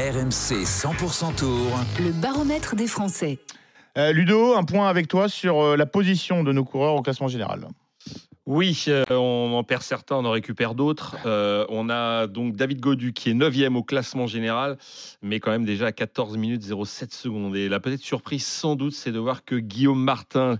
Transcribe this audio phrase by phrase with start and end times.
[0.00, 1.78] RMC 100% Tour.
[1.98, 3.38] Le baromètre des Français.
[3.98, 7.28] Euh, Ludo, un point avec toi sur euh, la position de nos coureurs au classement
[7.28, 7.68] général.
[8.52, 11.14] Oui, euh, on en perd certains, on en récupère d'autres.
[11.24, 14.76] Euh, on a donc David Godu qui est 9e au classement général,
[15.22, 17.54] mais quand même déjà à 14 minutes 07 secondes.
[17.54, 20.58] Et la petite surprise, sans doute, c'est de voir que Guillaume Martin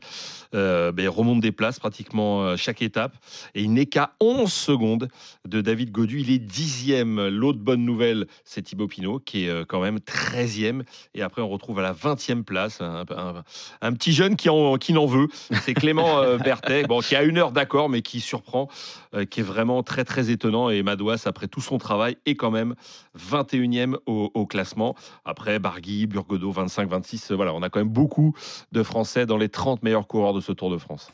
[0.55, 3.17] euh, ben, remonte des places pratiquement chaque étape.
[3.57, 5.09] Et il n'est qu'à 11 secondes
[5.45, 6.21] de David Godu.
[6.21, 7.27] Il est 10e.
[7.27, 10.83] L'autre bonne nouvelle, c'est Thibaut Pinot qui est quand même 13e.
[11.15, 15.07] Et après, on retrouve à la 20e place un, petit jeune qui en, qui n'en
[15.07, 15.27] veut.
[15.65, 18.69] C'est Clément Berthet, bon, qui a une heure d'accord, mais qui surprend,
[19.15, 20.71] euh, qui est vraiment très très étonnant.
[20.71, 22.75] Et Madouas, après tout son travail, est quand même
[23.19, 24.95] 21e au, au classement.
[25.25, 27.35] Après, Barguil, Burgodeau, 25-26.
[27.35, 28.35] Voilà, on a quand même beaucoup
[28.73, 31.13] de Français dans les 30 meilleurs coureurs de ce Tour de France.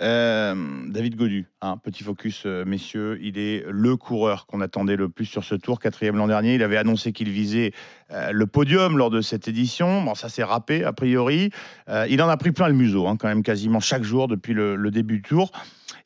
[0.00, 3.18] David Godu, un petit focus, euh, messieurs.
[3.20, 6.54] Il est le coureur qu'on attendait le plus sur ce tour, quatrième l'an dernier.
[6.54, 7.72] Il avait annoncé qu'il visait
[8.10, 10.02] euh, le podium lors de cette édition.
[10.02, 11.50] Bon, ça s'est râpé, a priori.
[11.88, 14.54] Euh, il en a pris plein le museau, hein, quand même, quasiment chaque jour depuis
[14.54, 15.50] le, début du tour.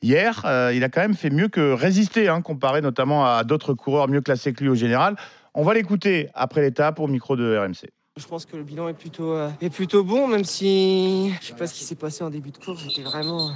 [0.01, 0.41] Hier,
[0.73, 4.19] il a quand même fait mieux que résister, hein, comparé notamment à d'autres coureurs mieux
[4.19, 5.15] classés que lui au général.
[5.53, 7.89] On va l'écouter après l'étape au micro de RMC.
[8.17, 11.65] Je pense que le bilan est plutôt, est plutôt bon, même si je sais pas
[11.67, 12.83] ce qui s'est passé en début de course.
[12.83, 13.51] J'étais vraiment,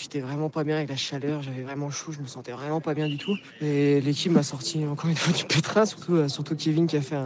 [0.00, 1.42] j'étais vraiment pas bien avec la chaleur.
[1.42, 2.12] J'avais vraiment chaud.
[2.12, 3.36] Je me sentais vraiment pas bien du tout.
[3.60, 6.28] Et l'équipe m'a sorti encore une fois du pétrin, surtout, euh,
[6.58, 7.16] Kevin qui a fait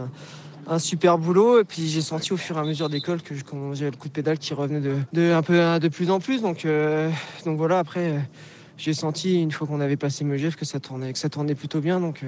[0.67, 1.59] un, super boulot.
[1.59, 3.97] Et puis j'ai senti au fur et à mesure d'école que je- quand j'avais le
[3.97, 6.41] coup de pédale qui revenait de, plus en plus.
[6.41, 7.09] Donc, euh,
[7.45, 7.79] voilà.
[7.79, 8.19] Après, euh,
[8.77, 11.99] j'ai senti une fois qu'on avait passé Megève que ça tournait, que plutôt bien.
[11.99, 12.23] Donc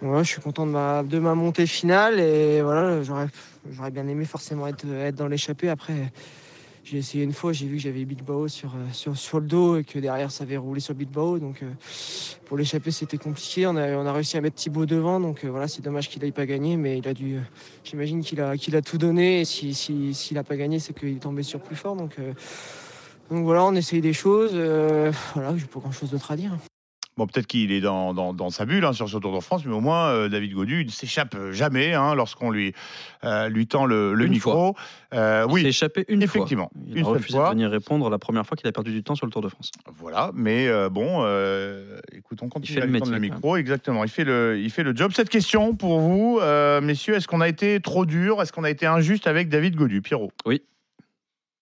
[0.00, 3.26] voilà, je suis content de ma, montée finale et voilà, j'aurais,
[3.90, 5.68] bien aimé forcément être dans l'échappée.
[5.68, 6.12] Après,
[6.90, 9.76] j'ai essayé une fois, j'ai vu que j'avais Bilbao sur, euh, sur, sur le dos
[9.76, 11.38] et que derrière ça avait roulé sur Bilbao.
[11.38, 11.70] Donc euh,
[12.46, 13.66] pour l'échapper, c'était compliqué.
[13.66, 16.22] On a, on a réussi à mettre Thibaut devant, donc euh, voilà, c'est dommage qu'il
[16.22, 17.38] n'aille pas gagné, mais il a dû,
[17.84, 19.40] j'imagine qu'il a, a tout donné.
[19.40, 21.94] Et si, si, s'il n'a pas gagné, c'est qu'il est tombé sur plus fort.
[21.94, 22.16] Donc,
[23.30, 24.52] donc voilà, on essaye des choses.
[25.34, 26.56] voilà, j'ai pas grand chose d'autre à dire.
[27.18, 29.64] Bon, peut-être qu'il est dans, dans- dans sa bulle hein, sur ce Tour de France,
[29.66, 32.72] mais au moins, euh, David Godu ne s'échappe jamais hein, lorsqu'on lui,
[33.24, 34.76] euh, lui tend le, le Une micro.
[35.14, 36.70] Euh, Il s'est oui, échappé une effectivement.
[36.72, 36.82] fois.
[36.86, 37.48] Il une a refusé fois.
[37.48, 39.48] de venir répondre la première fois qu'il a perdu du temps sur le Tour de
[39.48, 39.72] France.
[39.98, 41.24] Voilà, mais bon,
[42.12, 43.56] écoute, on continue fait à le lui tendre le métier, micro.
[43.56, 45.10] Exactement, il fait le, il fait le job.
[45.12, 46.40] Cette question pour vous,
[46.82, 48.40] messieurs, est-ce qu'on a été trop dur?
[48.40, 50.02] Est-ce qu'on a été injuste avec David Godu?
[50.02, 50.30] Pierrot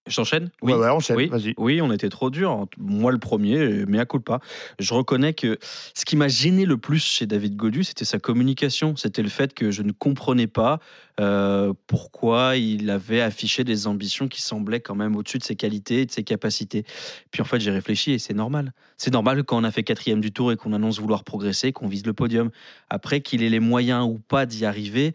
[0.06, 0.50] J'enchaîne?
[0.62, 1.54] Ouais, ouais, enchaîne, oui, vas-y.
[1.58, 2.66] oui, on était trop dur.
[2.78, 4.40] Moi, le premier, mais à coup pas.
[4.78, 5.58] Je reconnais que
[5.94, 8.96] ce qui m'a gêné le plus chez David Godu, c'était sa communication.
[8.96, 10.80] C'était le fait que je ne comprenais pas
[11.18, 16.02] euh, pourquoi il avait affiché des ambitions qui semblaient quand même au-dessus de ses qualités
[16.02, 16.84] et de ses capacités.
[17.30, 18.72] Puis en fait, j'ai réfléchi et c'est normal.
[18.98, 21.88] C'est normal quand on a fait quatrième du tour et qu'on annonce vouloir progresser, qu'on
[21.88, 22.50] vise le podium.
[22.90, 25.14] Après, qu'il ait les moyens ou pas d'y arriver,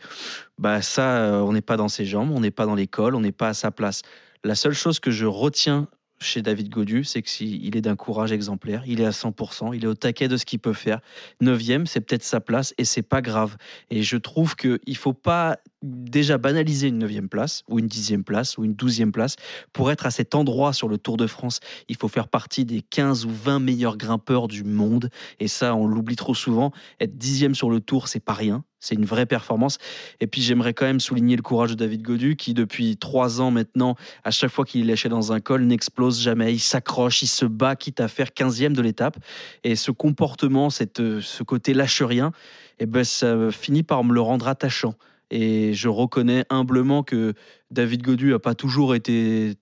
[0.57, 3.21] bah ça, euh, on n'est pas dans ses jambes, on n'est pas dans l'école, on
[3.21, 4.01] n'est pas à sa place.
[4.43, 5.87] La seule chose que je retiens
[6.19, 8.83] chez David Godu, c'est qu'il est d'un courage exemplaire.
[8.85, 10.99] Il est à 100%, il est au taquet de ce qu'il peut faire.
[11.41, 13.57] Neuvième, c'est peut-être sa place et c'est pas grave.
[13.89, 18.57] Et je trouve qu'il faut pas déjà banaliser une neuvième place ou une dixième place
[18.57, 19.35] ou une douzième place
[19.73, 21.59] pour être à cet endroit sur le Tour de France.
[21.89, 25.09] Il faut faire partie des 15 ou 20 meilleurs grimpeurs du monde.
[25.39, 26.71] Et ça, on l'oublie trop souvent.
[26.99, 28.63] Être dixième sur le Tour, c'est pas rien.
[28.79, 29.77] C'est une vraie performance.
[30.19, 33.51] Et puis j'aimerais quand même souligner le courage de David Godu qui, depuis trois ans
[33.51, 36.53] maintenant, à chaque fois qu'il est lâché dans un col, n'explose jamais.
[36.53, 39.17] Il s'accroche, il se bat, quitte à faire 15e de l'étape.
[39.63, 42.31] Et ce comportement, cette, euh, ce côté lâche rien,
[42.79, 44.95] eh ben, ça finit par me le rendre attachant.
[45.31, 47.33] Et je reconnais humblement que
[47.71, 49.55] David Godu n'a pas toujours été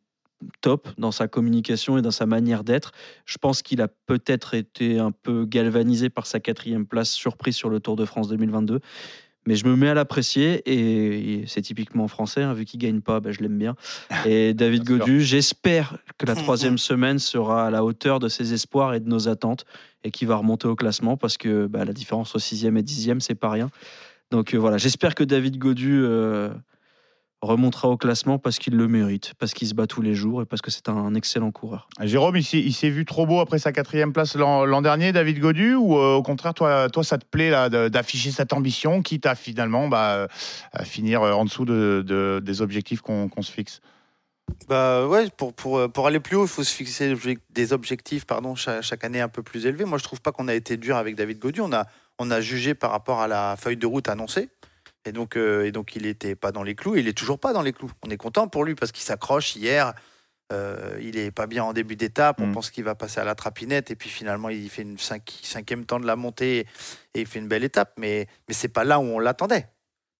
[0.61, 2.91] top dans sa communication et dans sa manière d'être.
[3.25, 7.69] Je pense qu'il a peut-être été un peu galvanisé par sa quatrième place surprise sur
[7.69, 8.79] le Tour de France 2022.
[9.45, 13.19] Mais je me mets à l'apprécier et, c'est typiquement français, hein, vu qu'il gagne pas,
[13.19, 13.75] ben, je l'aime bien.
[14.25, 14.83] Et David.
[14.83, 19.07] Godu, j'espère que la troisième semaine sera à la hauteur de ses espoirs et de
[19.07, 19.65] nos attentes
[20.03, 23.21] et qu'il va remonter au classement parce que bah, la différence au sixième et dixième,
[23.21, 23.69] c'est pas rien.
[24.31, 26.49] Donc euh, voilà, j'espère que David Godu euh,
[27.41, 30.45] remontera au classement parce qu'il le mérite, parce qu'il se bat tous les jours et
[30.45, 31.89] parce que c'est un excellent coureur.
[32.01, 35.11] Jérôme, il s'est, il s'est vu trop beau après sa quatrième place l'an, l'an dernier,
[35.13, 38.53] David Godu, ou euh, au contraire, toi, toi, ça te plaît là, de- d'afficher cette
[38.53, 40.27] ambition, quitte à finalement bah,
[40.73, 43.81] à finir en dessous de, de- des objectifs qu'on, qu'on se fixe?
[44.67, 47.71] Bah ouais, pour, pour, pour aller plus haut, il faut se fixer des objec- des
[47.71, 49.85] objectifs pardon, chaque, chaque année un peu plus élevés.
[49.85, 51.61] Moi, je trouve pas qu'on a été dur avec David Godu.
[51.61, 51.85] On a,
[52.19, 54.49] on a jugé par rapport à la feuille de route annoncée.
[55.05, 56.95] Et donc, euh, et donc il n'était pas dans les clous.
[56.97, 57.89] Il est toujours pas dans les clous.
[58.05, 59.93] On est content pour lui parce qu'il s'accroche hier.
[60.51, 62.39] Euh, il est pas bien en début d'étape.
[62.41, 62.53] On Mm.
[62.53, 63.91] pense qu'il va passer à la trapinette.
[63.91, 66.65] Et puis finalement, il fait une cinq- cinquième temps de la montée
[67.13, 67.93] et il fait une belle étape.
[67.97, 69.67] Mais, mais c'est pas là où on l'attendait.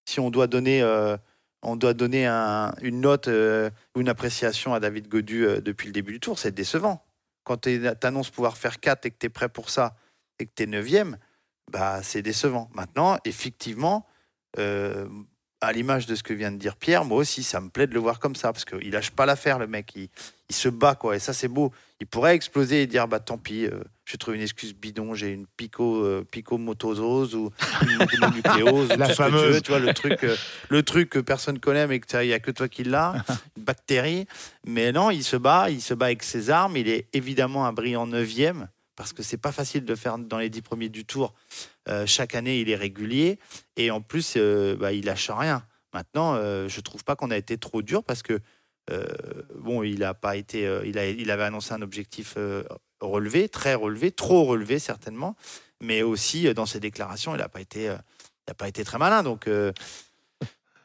[0.08, 1.16] Si on doit donner, euh,
[1.62, 6.12] on doit donner un- une note ou une appréciation à David Godu depuis le début
[6.12, 7.04] du tour, c'est décevant.
[7.44, 9.94] Quand tu annonces pouvoir faire 4 et que tu es prêt pour ça
[10.38, 10.86] et que tu es 9
[11.70, 12.70] bah, c'est décevant.
[12.74, 14.06] Maintenant, effectivement,
[14.58, 15.06] euh,
[15.60, 17.94] à l'image de ce que vient de dire Pierre, moi aussi, ça me plaît de
[17.94, 19.92] le voir comme ça, parce qu'il lâche pas l'affaire, le mec.
[19.94, 20.08] Il,
[20.48, 21.16] il se bat, quoi.
[21.16, 21.72] Et ça, c'est beau.
[22.00, 25.32] Il pourrait exploser et dire, bah tant pis, euh, je trouve une excuse bidon, j'ai
[25.32, 27.50] une pico, euh, ou
[27.82, 29.54] une mononucléose, ou La tu fameuse.
[29.56, 30.34] veux, tu vois, le truc, euh,
[30.70, 33.14] le truc que personne connaît, mais qu'il n'y a que toi qui l'as,
[33.56, 34.26] une bactérie.
[34.66, 36.78] Mais non, il se bat, il se bat avec ses armes.
[36.78, 38.68] Il est évidemment un brillant neuvième,
[39.00, 41.32] parce que c'est pas facile de faire dans les dix premiers du tour.
[41.88, 43.38] Euh, chaque année, il est régulier.
[43.78, 45.64] Et en plus, euh, bah, il lâche rien.
[45.94, 48.40] Maintenant, euh, je trouve pas qu'on a été trop dur parce que
[48.90, 49.06] euh,
[49.56, 52.36] bon, il a pas été, euh, il, a, il avait annoncé un objectif
[53.00, 55.34] relevé, très relevé, trop relevé certainement,
[55.80, 59.22] mais aussi dans ses déclarations, il n'a pas été, il a pas été très malin.
[59.22, 59.48] Donc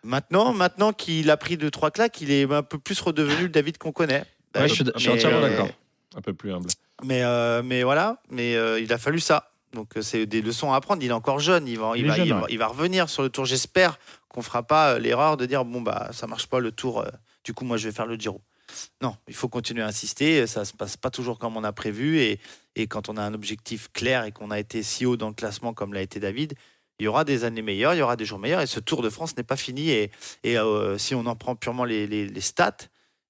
[0.03, 3.49] maintenant, maintenant qu'il a pris deux trois claques, il est un peu plus redevenu le
[3.49, 4.23] David qu'on connaît.
[4.55, 5.67] Ouais, je suis- je suis entièrement d'accord.
[6.15, 6.69] Un peu plus humble.
[7.03, 9.51] mais, euh, mais voilà, mais euh, il a fallu ça.
[9.73, 11.03] Donc euh, c'est des leçons à apprendre.
[11.03, 12.39] Il est encore jeune, il va, il Il est va, jeune, il ouais.
[12.41, 13.45] va, il va revenir sur le tour.
[13.45, 17.01] J'espère qu'on fera pas l'erreur de dire bon bah ça marche pas le tour.
[17.01, 17.09] euh,
[17.43, 18.41] du coup moi je vais faire le Giro.
[19.01, 20.47] Non, il faut continuer à insister.
[20.47, 22.39] Ça se passe pas toujours comme on a prévu et,
[22.75, 25.33] et quand on a un objectif clair et qu'on a été si haut dans le
[25.35, 26.53] classement comme l'a été David.
[26.99, 29.01] Il y aura des années meilleures, il y aura des jours meilleurs et ce Tour
[29.01, 29.89] de France n'est pas fini.
[29.91, 30.11] Et,
[30.45, 30.55] et
[30.97, 32.77] si on en prend purement les, les- les stats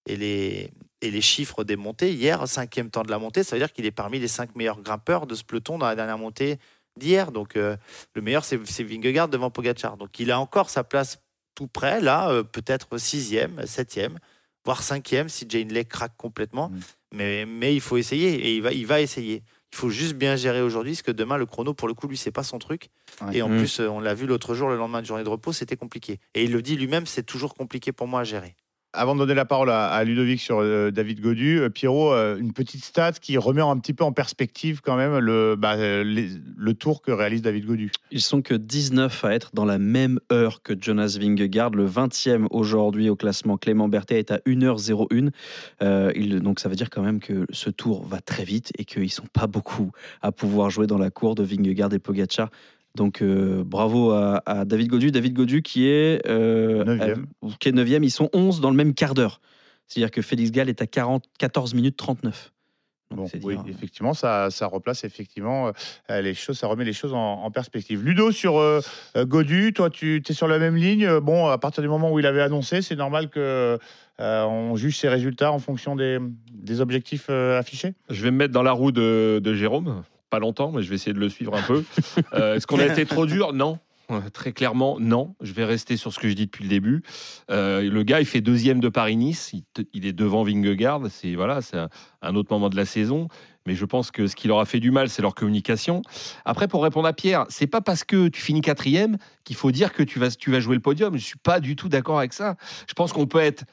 [0.06, 0.70] et les,
[1.02, 3.86] et les chiffres des montées, hier, cinquième temps de la montée, ça veut dire qu'il
[3.86, 6.58] est parmi les cinq meilleurs grimpeurs de ce peloton dans la dernière montée
[6.98, 7.32] d'hier.
[7.32, 7.76] Donc euh,
[8.14, 9.98] le meilleur, c'est Vingegaard devant Pogacar.
[9.98, 11.20] Donc il a encore sa place
[11.54, 14.20] tout près, là, euh, peut-être sixième, septième,
[14.66, 16.70] voire cinquième si Jane Lay craque complètement.
[16.70, 16.80] Mm.
[17.14, 19.44] Mais, mais il faut essayer et il va, il va essayer.
[19.72, 22.16] Il faut juste bien gérer aujourd'hui, parce que demain, le chrono, pour le coup, lui,
[22.16, 22.90] c'est pas son truc.
[23.22, 23.38] Ouais.
[23.38, 23.58] Et en Mm.
[23.58, 26.20] plus, on l'a vu l'autre jour, le lendemain de journée de repos, c'était compliqué.
[26.34, 28.56] Et il le dit lui-même, c'est toujours compliqué pour moi à gérer.
[28.96, 32.54] Avant de donner la parole à, Ludovic sur euh, David Godu, euh, Pierrot, euh, une
[32.54, 37.02] petite stat qui remet un petit peu en perspective quand même le, bah, le tour
[37.02, 37.92] que réalise David Godu.
[38.12, 42.48] Ils sont que 19 à être dans la même heure que Jonas Vingegaard, le 20e
[42.52, 43.58] aujourd'hui au classement.
[43.58, 45.30] Clément Berthet est à 1h01.
[45.82, 48.86] Euh, il- donc ça veut dire quand même que ce tour va très vite et
[48.86, 52.50] qu'ils sont pas beaucoup à pouvoir jouer dans la cour de Vingegaard et Pogacar.
[52.96, 55.12] Donc euh, bravo à, à David Godu.
[55.12, 57.26] David Godu qui est, euh, Neuvième.
[57.44, 58.04] à- qui est 9e.
[58.04, 59.42] Ils sont 11 dans le même quart d'heure.
[59.88, 62.52] C'est-à-dire que Félix Gall est à 40, 14 minutes 39.
[63.12, 65.72] Donc, Bon, oui, dire- effectivement, ça, ça replace effectivement
[66.10, 68.04] euh, les choses, ça remet les choses en, en perspective.
[68.04, 68.80] Ludo sur euh,
[69.16, 71.06] euh, Godu, toi, tu es sur la même ligne?
[71.06, 73.78] Euh, Bon, à partir du moment où il avait annoncé, c'est normal que
[74.20, 76.18] euh, on juge ses résultats en fonction des,
[76.52, 77.94] des objectifs euh, affichés?
[78.10, 80.04] Je vais me mettre dans la roue de, de Jérôme.
[80.30, 81.84] Pas longtemps, mais je vais essayer de le suivre un peu.
[82.34, 83.54] Euh, Est-ce qu'on a été trop dur?
[83.54, 83.80] Non.
[84.12, 85.36] Euh, Très clairement, non.
[85.42, 87.04] Je vais rester sur ce que je dis depuis le début.
[87.50, 89.54] Euh, le gars, il fait deuxième de Paris-Nice.
[89.94, 91.02] Il, est devant Vingegaard.
[91.10, 91.90] C'est voilà, c'est un,
[92.22, 93.28] un autre moment de la saison.
[93.66, 96.04] Mais je pense que ce qui leur a fait du mal, c'est leur communication.
[96.44, 99.92] Après, pour répondre à Pierre, c'est pas parce que tu finis quatrième qu'il faut dire
[99.92, 101.18] que tu vas, tu vas jouer le podium.
[101.18, 102.56] Je suis pas du tout d'accord avec ça.
[102.88, 103.66] Je pense qu'on peut être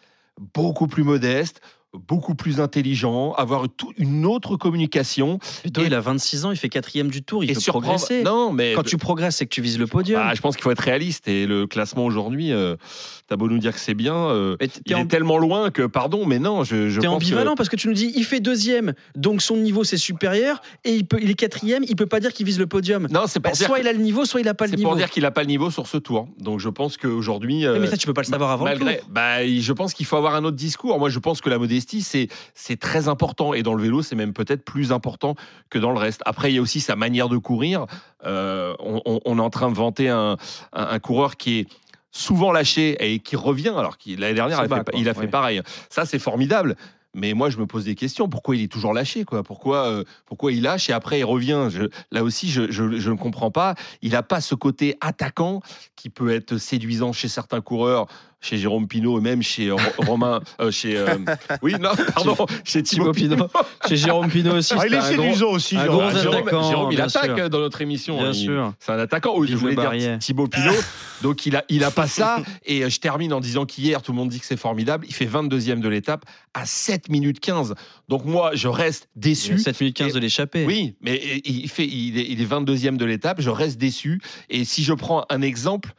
[0.55, 1.61] beaucoup plus modeste,
[1.95, 5.39] beaucoup plus intelligent, avoir tout- une autre communication.
[5.65, 8.23] Et- il a 26 ans, il fait quatrième du tour, il et peut surprendre- progresser.
[8.23, 10.21] Non, mais Quand tu progresses, c'est que tu vises le podium.
[10.23, 11.29] Bah, je pense qu'il faut être réaliste.
[11.29, 12.77] Et le classement aujourd'hui, euh,
[13.29, 16.25] t'as beau nous dire que c'est bien, euh, il en- est tellement loin que, pardon,
[16.27, 17.57] mais non, je, je T'es ambivalent que...
[17.57, 21.07] parce que tu nous dis il fait deuxième, donc son niveau c'est supérieur, et il,
[21.07, 23.07] peut, il est quatrième, il peut pas dire qu'il vise le podium.
[23.11, 24.71] Non, c'est Bah, pour dire, soit il a le niveau, soit il a pas le
[24.71, 24.91] c'est niveau.
[24.91, 26.29] pour dire qu'il n'a pas le niveau sur ce tour.
[26.39, 27.65] Donc je pense qu'aujourd'hui...
[27.81, 29.09] Mais ça tu peux pas le savoir avant le Malgré, tour.
[29.11, 30.99] bah, je pense qu'il faut avoir un autre discours.
[30.99, 33.53] Moi, je pense que la modestie, c'est c'est très important.
[33.55, 35.35] Et dans le vélo, c'est même peut-être plus important
[35.71, 36.23] que dans le reste.
[36.27, 37.87] Après, il y a aussi sa manière de courir.
[38.25, 40.37] Euh, on, est en train de vanter un,
[40.73, 41.67] un- un coureur qui est
[42.11, 43.73] souvent lâché et qui revient.
[43.77, 45.01] Alors qu'il l'année dernière, il a, fait, quoi.
[45.01, 45.27] il a fait Ouais.
[45.29, 45.63] pareil.
[45.91, 46.77] Ça, c'est formidable.
[47.15, 48.27] Mais moi, je me pose des questions.
[48.31, 49.43] Pourquoi il est toujours lâché quoi?
[49.43, 51.67] Pourquoi, euh, pourquoi il lâche et après il revient?
[51.69, 53.75] Je- Là aussi, je, je- je ne comprends pas.
[54.01, 55.61] Il n'a pas ce côté attaquant
[55.95, 58.07] qui peut être séduisant chez certains coureurs,
[58.43, 60.41] chez Jérôme Pinault et même chez Ro- Romain.
[60.61, 61.17] euh, chez, euh,
[61.63, 63.47] oui, non, pardon, chez Thibaut Pinot.
[63.89, 64.75] Chez Jérôme Pinot aussi.
[64.77, 65.77] Ah, il est séduisant aussi.
[65.77, 65.93] un Jean.
[65.93, 67.51] gros Jérôme, attaquant, Jérôme, il attaque sûr.
[67.51, 68.17] dans notre émission.
[68.19, 68.73] Bien Il- sûr.
[68.79, 69.33] C'est un attaquant.
[69.37, 70.19] Oui, je voulais dire.
[70.19, 70.73] Thibaut Pinot.
[71.23, 72.43] Donc il a, il a pas ça.
[72.67, 75.07] Et euh, je termine en disant qu'hier, tout le monde dit que c'est formidable.
[75.09, 77.75] Il fait 22e de l'étape à 7 minutes 15.
[78.09, 79.59] Donc moi, je reste déçu.
[79.59, 80.65] 7 minutes 15 de l'échappée.
[80.67, 83.41] Oui, mais il, fait, il, est, il est 22e de l'étape.
[83.41, 84.21] Je reste déçu.
[84.51, 85.95] Et si je prends un exemple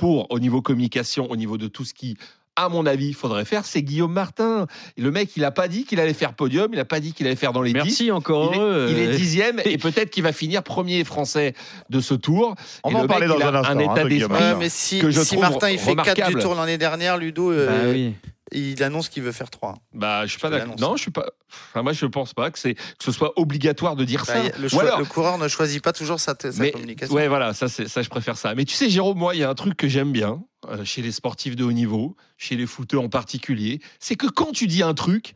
[0.00, 2.16] pour, au niveau communication, au niveau de tout ce qui
[2.56, 4.66] à mon avis, faudrait faire, c'est Guillaume Martin.
[4.98, 7.26] Le mec, il a pas dit qu'il allait faire podium, il a pas dit qu'il
[7.26, 7.76] allait faire dans les 10.
[7.76, 8.88] Merci, encore Il est, heureux.
[8.90, 11.54] il est dixième et peut-être qu'il va finir premier français
[11.90, 12.54] de ce tour.
[12.82, 14.32] On Et va en le parler dans un instant, hein, état d'esprit.
[14.32, 16.34] Ouais, mais si, que je si trouve Martin il fait 4 remarquable.
[16.34, 18.14] du tour l'année dernière, Ludo, euh, Bah oui.
[18.52, 19.78] Il annonce qu'il veut faire 3.
[19.94, 20.76] Bah, je suis pas Je d'accord.
[20.78, 21.26] Non, je suis pas.
[21.70, 24.58] Enfin, moi, je pense pas que c'est que ce soit obligatoire de dire Bah, ça.
[24.58, 27.14] le, Ou choix- alors- le coureur ne choisit pas toujours sa, sa mais, communication.
[27.14, 28.54] ouais, voilà, ça, ça, je préfère ça.
[28.54, 31.02] Mais tu sais, Jérôme, moi, il y a un truc que j'aime bien euh, chez
[31.02, 34.82] les sportifs de haut niveau, chez les footeux en particulier, c'est que quand tu dis
[34.82, 35.34] un truc,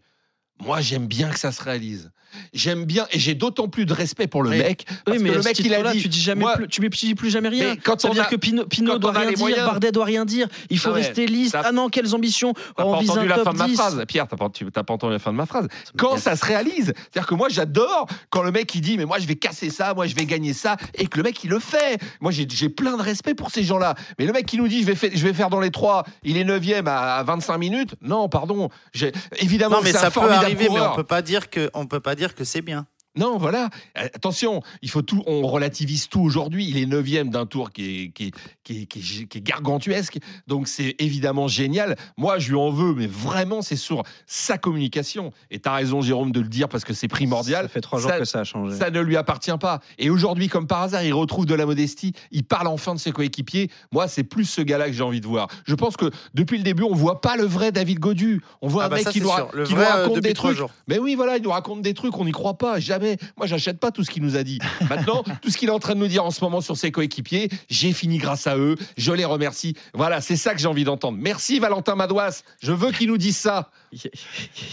[0.62, 2.10] moi, j'aime bien que ça se réalise.
[2.52, 5.34] J'aime bien, et j'ai d'autant plus de respect pour le mec, parce Oui, mais que
[5.36, 6.02] le mec, il a dit.
[6.02, 7.70] tu dis jamais moi- plus, tu ne dis plus jamais rien.
[7.74, 9.92] Mais quand ça on veut dire a- que Pinot, doit on rien dire, moyens- Bardet
[9.92, 10.48] doit rien dire.
[10.70, 11.00] Il faut Ah ouais.
[11.02, 11.52] rester lisse.
[11.52, 13.74] T'as- Ah non, quelles ambitions T'as On pas entendu la fin de ma 10.
[13.76, 14.26] phrase, Pierre.
[14.28, 15.68] T'as pas, pas entendu la fin de ma phrase.
[15.96, 19.18] Quand ça se réalise, c'est-à-dire que moi j'adore quand le mec il dit mais moi
[19.18, 21.58] je vais casser ça, moi je vais gagner ça, et que le mec il le
[21.58, 21.98] fait.
[22.20, 23.94] Moi j'ai j'ai plein de respect pour ces gens-là.
[24.18, 26.04] Mais le mec qui nous dit je vais, faire- je vais faire dans les trois,
[26.22, 27.94] il est 9 à, à 25 minutes.
[28.02, 28.68] Non, pardon.
[28.92, 32.00] J'ai- Évidemment, Non, mais ça peut arriver, mais on peut pas dire que on peut
[32.00, 32.86] pas dire que c'est bien.
[33.16, 33.70] Non, voilà.
[33.94, 35.22] Attention, il faut tout.
[35.26, 36.66] On relativise tout aujourd'hui.
[36.68, 38.30] Il est neuvième d'un tour qui est, qui, est,
[38.64, 40.18] qui, est, qui est- qui est gargantuesque.
[40.48, 41.96] Donc c'est évidemment génial.
[42.16, 45.32] Moi, je lui en veux, mais vraiment, c'est sur sa communication.
[45.50, 47.66] Et tu as raison, Jérôme, de le dire parce que c'est primordial.
[47.66, 48.76] Ça fait trois jours Ça- que ça a changé.
[48.76, 49.80] Ça ne lui appartient pas.
[49.98, 52.14] Et aujourd'hui, comme par hasard, il retrouve de la modestie.
[52.32, 53.70] Il parle enfin de ses coéquipiers.
[53.92, 55.46] Moi, c'est plus ce gars-là que j'ai envie de voir.
[55.66, 58.40] Je pense que depuis le début, on voit pas le vrai David Godu.
[58.60, 60.32] On voit Ah un bah mec ça, qui, nous, ra- qui vrai, euh, raconte des
[60.34, 60.56] trucs.
[60.56, 60.70] jours.
[60.88, 63.03] Mais oui, voilà, il nous raconte des trucs, on n'y croit pas, jamais.
[63.36, 64.58] Moi, j'achète pas tout ce qu'il nous a dit.
[64.88, 66.90] Maintenant, tout ce qu'il est en train de nous dire en ce moment sur ses
[66.90, 69.76] coéquipiers, j'ai fini grâce à eux, je les remercie.
[69.92, 71.18] Voilà, c'est ça que j'ai envie d'entendre.
[71.20, 73.70] Merci Valentin Madouas, je veux qu'il nous dise ça.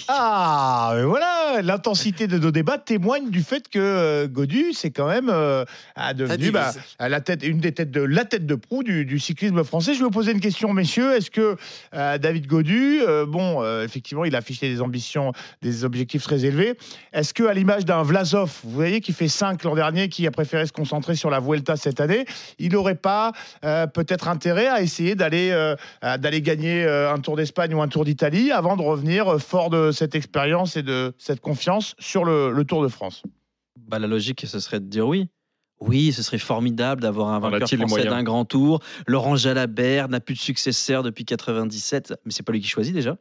[0.07, 5.07] Ah, mais voilà, l'intensité de nos débats témoigne du fait que euh, Godu, c'est quand
[5.07, 5.63] même euh,
[5.95, 6.51] a devenu divise.
[6.53, 9.63] bah, à la tête, une des têtes de la tête de proue du, du cyclisme
[9.63, 9.93] français.
[9.93, 11.15] Je vais vous poser une question, messieurs.
[11.15, 11.55] Est-ce que
[11.93, 16.75] euh, David Godu, euh, bon, effectivement, il a affiché des ambitions, des objectifs très élevés.
[17.13, 20.31] Est-ce que, à l'image d'un Vlasov, vous voyez, qui fait 5 l'an dernier, qui a
[20.31, 22.25] préféré se concentrer sur la Vuelta cette année,
[22.59, 25.51] il n'aurait pas peut-être intérêt à essayer d'aller
[26.01, 29.91] à- d'aller gagner un Tour d'Espagne ou un Tour d'Italie avant de revenir fort de
[29.91, 33.23] cette expérience et de cette confiance sur le, le Tour de France.
[33.77, 35.29] Bah, la logique, ce serait de dire oui.
[35.81, 38.81] Oui, ce serait formidable d'avoir un vainqueur français d'un grand tour.
[39.07, 43.17] Laurent Jalabert n'a plus de successeur depuis 97, mais c'est pas lui qui choisit déjà.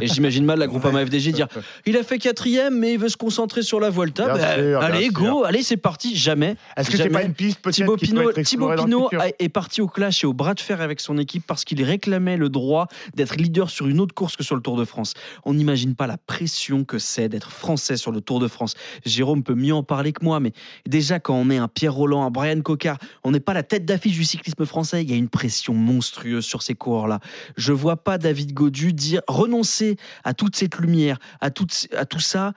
[0.00, 1.46] Et j'imagine mal la Groupama FDJ dire
[1.86, 4.26] il a fait quatrième, mais il veut se concentrer sur la Volta.
[4.26, 5.44] Bah, sûr, allez, go, sûr.
[5.46, 6.16] allez, c'est parti.
[6.16, 6.56] Jamais.
[6.76, 10.24] Est-ce que c'est pas une piste peut-être Thibaut Pinot, Thibaut Pinot est parti au clash
[10.24, 13.70] et au bras de fer avec son équipe parce qu'il réclamait le droit d'être leader
[13.70, 15.14] sur une autre course que sur le Tour de France.
[15.44, 18.74] On n'imagine pas la pression que c'est d'être français sur le Tour de France.
[19.06, 20.52] Jérôme peut mieux en parler que moi, mais
[20.86, 23.84] déjà quand on est un Pierre Roland, un Brian Cocard, on n'est pas la tête
[23.84, 25.02] d'affiche du cyclisme français.
[25.02, 27.20] Il y a une pression monstrueuse sur ces coureurs-là.
[27.56, 32.54] Je vois pas David Godu dire renoncer à toute cette lumière, à, à tout ça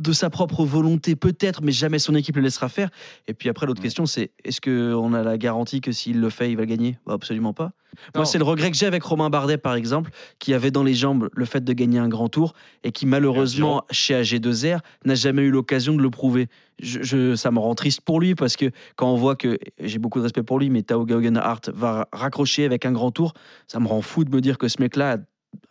[0.00, 2.90] de sa propre volonté peut-être, mais jamais son équipe le laissera faire.
[3.28, 6.50] Et puis après, l'autre question, c'est est-ce qu'on a la garantie que s'il le fait,
[6.50, 6.98] il va gagner?
[7.06, 7.72] Bah, Absolument pas.
[8.14, 8.20] Non.
[8.20, 10.94] Moi, c'est le regret que j'ai avec Romain Bardet, par exemple, qui avait dans les
[10.94, 12.54] jambes le fait de gagner un grand tour
[12.84, 16.48] et qui, malheureusement, chez AG2R, n'a jamais eu l'occasion de le prouver.
[16.80, 19.98] Je, je- ça me rend triste pour lui parce que quand on voit que j'ai
[19.98, 23.34] beaucoup de respect pour lui, mais Tao Geoghegan-Hart va raccrocher avec un grand tour,
[23.66, 25.16] ça me rend fou de me dire que ce mec-là a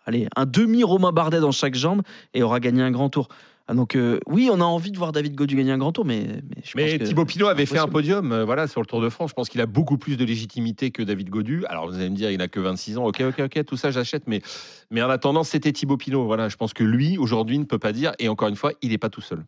[0.06, 2.02] allez, un demi Romain Bardet dans chaque jambe
[2.34, 3.30] et aura gagné un grand tour.
[3.72, 6.04] Ah, donc euh, oui, on a envie de voir David Godu gagner un grand tour,
[6.04, 8.82] mais, mais je Mais pense que Thibaut Pinot avait fait un podium euh, voilà, sur
[8.82, 9.30] le Tour de France.
[9.30, 11.66] Je pense qu'il a beaucoup plus de légitimité que David Godu.
[11.68, 13.06] Alors vous allez me dire, il n'a que 26 ans.
[13.06, 14.24] Ok, ok, ok, tout ça j'achète.
[14.26, 14.42] Mais,
[14.90, 16.26] mais en attendant, c'était Thibaut Pinot.
[16.26, 18.14] Voilà, je pense que lui, aujourd'hui, ne peut pas dire.
[18.18, 19.46] Et encore une fois, il n'est pas tout seul.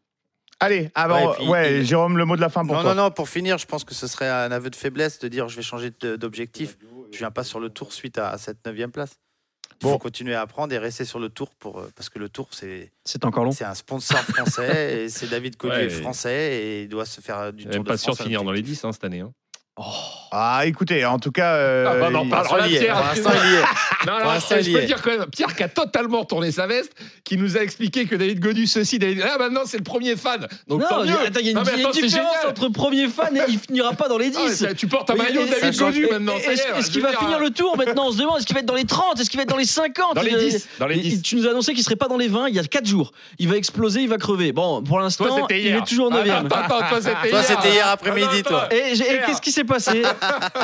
[0.59, 2.93] Allez, avant, Ouais, et Jérôme, le mot de la fin pour Non, toi.
[2.93, 5.49] non, non, pour finir, je pense que ce serait un aveu de faiblesse de dire
[5.49, 6.77] je vais changer d'objectif.
[7.11, 9.17] Je viens pas sur le tour suite à cette 9 place.
[9.81, 9.93] Il Bon.
[9.93, 12.49] faut continuer à apprendre et rester sur le tour pour, euh, parce que le tour,
[12.51, 13.51] c'est c'est encore long.
[13.51, 17.39] c'est un sponsor français et c'est David Collier Ouais, français et il doit se faire
[17.39, 18.81] euh, du Tour de pas sûr de finir dans les objectif.
[18.83, 19.21] 10 hein, cette année.
[19.21, 19.31] hein.
[20.33, 22.47] Ah, écoutez, en tout cas, euh, Ah, bah, on en il- parle.
[22.47, 22.79] Pour l'instant, il y est.
[22.79, 23.59] Pierre, Pour l'instant, il y est.
[24.07, 24.85] Non, Pour non, l'instant, je il y peux est.
[24.85, 28.15] dire quand même, Pierre qui a totalement tourné sa veste, qui nous a expliqué que
[28.15, 29.23] David Godu, ceci, David.
[29.23, 30.47] Ah, maintenant, c'est le premier fan.
[30.67, 31.17] Donc, non, tant il y mieux.
[31.19, 32.33] a- attends, il y a une, Non, mais il y a une attends, c'est différence
[32.33, 32.49] génial.
[32.49, 34.65] entre premier fan et il finira pas dans les 10.
[34.69, 35.93] Ah, tu portes un Oui, maillot et- David ça change.
[35.93, 36.33] Godu Et- maintenant.
[36.39, 38.11] ça y Est-ce est, est-ce je qu'il veux va dire, finir le tour maintenant On
[38.11, 39.65] se demande est-ce qu'il va être dans les 30 Est-ce qu'il va être dans les
[39.65, 40.67] 50 Dans les Il- 10.
[40.79, 41.21] Dans les il- 10.
[41.21, 43.11] Tu nous as annoncé qu'il serait pas dans les 20 il y a 4 jours.
[43.37, 44.51] Il va exploser, il va crever.
[44.53, 45.77] Bon, pour l'instant, c'était il hier.
[45.77, 47.43] est toujours Ah, 9 Attends, attends, toi, c'était Toi, hier.
[47.43, 48.67] c'était hier après-midi, toi.
[48.73, 49.25] Et, j'ai- et Pierre.
[49.27, 50.03] qu'est-ce qui s'est passé?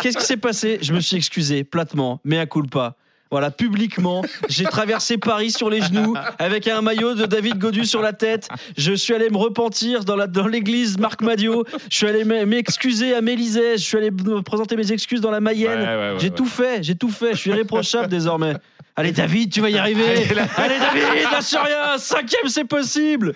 [0.01, 0.79] Qu'est-ce qui s'est passé?
[0.81, 2.95] Je me suis excusé platement, mais à culpa.
[3.29, 8.01] Voilà, publiquement, j'ai traversé Paris sur les genoux avec un maillot de David Godu sur
[8.01, 8.47] la tête.
[8.77, 11.65] Je suis allé me repentir dans la- dans l'église Marc Madio.
[11.89, 13.73] Je suis allé m'excuser à Mélisée.
[13.77, 15.77] Je suis allé me présenter mes excuses dans la Mayenne.
[15.81, 17.31] Ouais, ouais, ouais, j'ai tout fait, j'ai tout fait.
[17.33, 18.53] Je suis irréprochable désormais.
[18.99, 20.27] Allez David, tu vas y arriver.
[20.57, 21.99] Allez David, lâche rien.
[21.99, 23.33] Cinquième, c'est possible.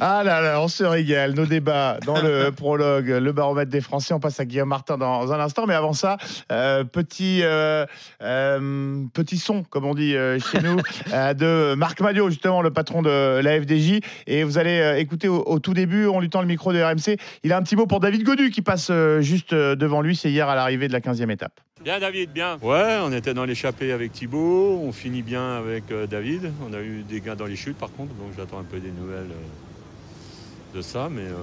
[0.00, 1.34] Ah là là, on se régale.
[1.34, 4.14] Nos débats dans le prologue, le baromètre des Français.
[4.14, 5.66] On passe à Guillaume Martin dans un instant.
[5.66, 6.16] Mais avant ça,
[6.50, 7.84] euh, petit, euh,
[8.22, 10.14] euh, petit son, comme on dit
[10.50, 10.76] chez nous,
[11.34, 14.00] de Marc Madio, justement, le patron de la FDJ.
[14.26, 17.18] Et vous allez écouter au, au tout début, en lui tend le micro de RMC,
[17.44, 20.16] il a un petit mot pour David Godu qui passe juste devant lui.
[20.16, 21.60] C'est hier à l'arrivée de la 15e étape.
[21.86, 22.58] Bien David, bien.
[22.62, 26.50] Ouais, on était dans l'échappée avec Thibaut, on finit bien avec euh, David.
[26.68, 28.90] On a eu des gains dans les chutes par contre, donc j'attends un peu des
[28.90, 31.34] nouvelles euh, de ça, mais euh,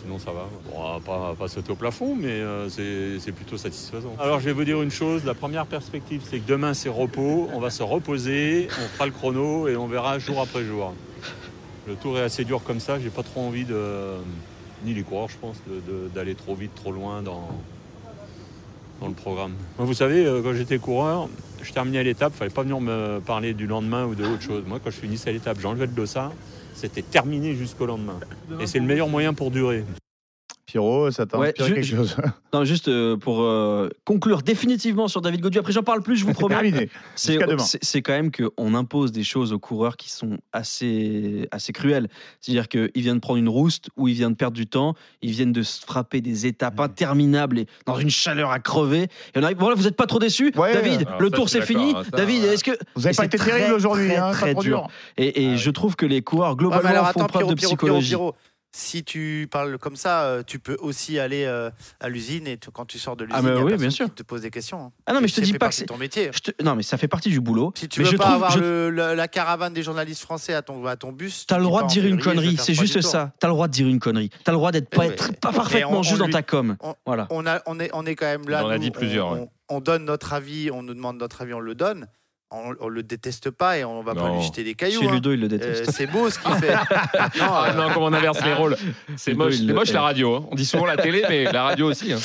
[0.00, 0.48] sinon ça va.
[0.64, 4.16] Bon, on va pas, pas sauter au plafond, mais c'est plutôt satisfaisant.
[4.18, 7.50] Alors je vais vous dire une chose, la première perspective c'est que demain c'est repos,
[7.52, 10.94] on va se reposer, on fera le chrono et on verra jour après jour.
[11.86, 14.14] Le tour est assez dur comme ça, j'ai pas trop envie de,
[14.86, 15.56] ni les coureurs je pense,
[16.14, 17.50] d'aller trop vite, trop loin dans,
[19.78, 21.28] vous savez, euh, quand j'étais coureur,
[21.62, 24.64] je terminais l'étape, il fallait pas venir me parler du lendemain ou de autre chose.
[24.66, 26.32] Moi, quand je finissais l'étape, j'enlevais le dossard,
[26.74, 28.18] c'était terminé jusqu'au lendemain.
[28.60, 29.84] Et c'est le meilleur moyen pour durer.
[30.72, 32.16] Pierrot, ça t'a Ouais, inspiré je- quelque je- chose
[32.54, 35.58] Non, juste euh, pour euh, conclure définitivement sur David Godu.
[35.58, 36.54] Après, j'en parle plus, je vous promets.
[36.54, 36.88] terminé.
[37.14, 42.08] C'est quand même qu'on impose des choses aux coureurs qui sont assez, assez cruelles.
[42.40, 45.30] C'est-à-dire qu'ils viennent de prendre une rouste ou ils viennent de perdre du temps, ils
[45.32, 49.02] viennent de se frapper des étapes interminables et dans une chaleur à crever.
[49.02, 50.72] Et on arrive, voilà, vous n'êtes pas trop déçu Ouais.
[50.72, 51.92] David, Alors le ça, tour c'est fini.
[51.92, 52.48] ça, David, ouais.
[52.54, 52.70] est-ce que.
[52.96, 54.78] Vous n'avez pas été très, terrible aujourd'hui, très, hein, très trop dur.
[54.78, 54.88] dur.
[55.18, 57.58] Et, et Ah je trouve que les coureurs, globalement, alors font attends, preuve Pierrot, de
[57.58, 58.08] Pierrot, Pierrot, psychologie.
[58.08, 58.34] Pierrot,
[58.74, 62.70] si tu parles comme ça, euh, tu peux aussi aller euh, à l'usine et tu-
[62.70, 64.50] quand tu sors de l'usine, Ah, mais il y a oui, qui te pose des
[64.50, 64.86] questions.
[64.86, 64.92] hein.
[65.06, 65.84] Ah non, mais je te dis pas que c'est.
[65.84, 66.30] ton métier.
[66.32, 67.72] je te- Non, mais ça fait partie du boulot.
[67.76, 70.22] Si tu mais veux je pas trouve, avoir je- le- le- la caravane des journalistes
[70.22, 73.00] français à ton, à ton bus, T'as le droit de dire une connerie, c'est juste
[73.02, 73.32] ça.
[73.38, 74.30] T'as le droit de dire une connerie.
[74.44, 76.76] T'as le droit d'être pas être parfaitement on- juste on dans ta com.
[76.80, 77.26] On, Voilà.
[77.30, 78.64] on, a, on, est, on est quand même là.
[78.64, 79.48] En a dit plusieurs, On, ouais.
[79.68, 82.06] on donne notre avis, on nous demande notre avis, on le donne.
[82.54, 85.00] On, on le déteste pas et on va pas lui jeter des cailloux.
[85.00, 85.12] Chez hein.
[85.12, 85.90] Ludo, il le Euh, déteste.
[85.90, 86.74] c'est beau ce qu'il fait.
[87.38, 88.76] non, Ah euh, non, comment on inverse les rôles.
[89.16, 90.36] C'est Ludo, moche, la radio.
[90.36, 90.44] hein.
[90.50, 92.12] On dit souvent la télé, mais la radio aussi.
[92.12, 92.18] hein.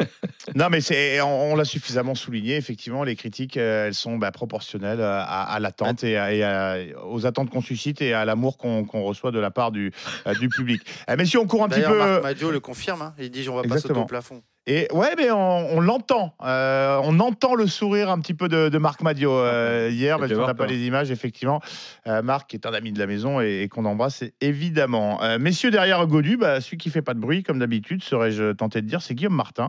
[0.54, 2.56] Non, mais c'est, on, on l'a suffisamment souligné.
[2.56, 6.76] Effectivement, les critiques, euh, elles sont bah, proportionnelles à, à l'attente et, à- et à-
[7.06, 9.90] aux attentes qu'on suscite et à l'amour qu'on qu'on reçoit de la part du,
[10.26, 10.82] euh, du public.
[11.08, 11.96] Euh, messieurs, on court un petit peu.
[11.98, 13.02] Marc Madio le confirme.
[13.02, 13.14] hein.
[13.18, 14.02] Il dit on va pas sauter Exactement.
[14.02, 14.42] au plafond.
[14.66, 16.34] Et ouais, mais on, on l'entend.
[16.42, 20.32] Euh, on entend le sourire un petit peu de, de Marc Madio euh, hier, parce
[20.32, 21.60] qu'on n'a pas les images, effectivement.
[22.06, 25.22] Euh, Marc est un ami de la maison et, et qu'on embrasse évidemment.
[25.22, 28.80] Euh, messieurs, derrière Godu, bah, celui qui fait pas de bruit, comme d'habitude, serais-je tenté
[28.80, 29.68] de dire, c'est Guillaume Martin.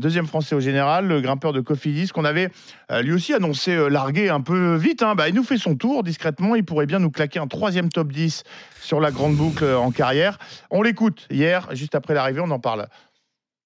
[0.00, 2.48] Deuxième français au général, le grimpeur de Cofidis, qu'on avait
[2.90, 5.02] euh, lui aussi annoncé euh, larguer un peu vite.
[5.02, 5.14] hein.
[5.14, 6.54] Bah, il nous fait son tour discrètement.
[6.54, 8.42] Il pourrait bien nous claquer un troisième top 10
[8.80, 10.38] sur la grande boucle euh, en carrière.
[10.70, 12.86] On l'écoute hier, juste après l'arrivée, on en parle.